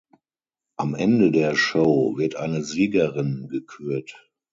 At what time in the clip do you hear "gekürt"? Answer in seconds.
3.51-4.15